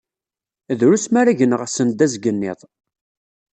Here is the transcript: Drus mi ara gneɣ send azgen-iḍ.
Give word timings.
Drus 0.79 1.03
mi 1.11 1.17
ara 1.21 1.37
gneɣ 1.39 1.61
send 1.67 2.03
azgen-iḍ. 2.05 2.59